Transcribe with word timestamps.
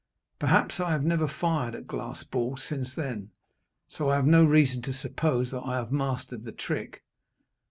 Perhaps. 0.39 0.79
I 0.79 0.93
have 0.93 1.03
never 1.03 1.27
fired 1.27 1.75
at 1.75 1.85
glass 1.85 2.23
balls 2.23 2.63
since 2.67 2.95
then, 2.95 3.29
so 3.87 4.09
I 4.09 4.15
have 4.15 4.25
no 4.25 4.43
reason 4.43 4.81
to 4.81 4.93
suppose 4.93 5.51
that 5.51 5.61
I 5.61 5.75
have 5.75 5.91
mastered 5.91 6.43
the 6.43 6.51
trick. 6.51 7.03